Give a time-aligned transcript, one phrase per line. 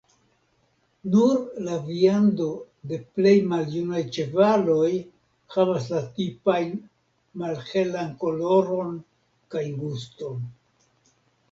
[1.15, 1.35] Nur
[1.67, 2.47] la viando
[2.91, 4.89] de plej maljunaj ĉevaloj
[5.57, 6.73] havas la tipajn
[7.45, 8.99] malhelan koloron
[9.57, 10.45] kaj guston.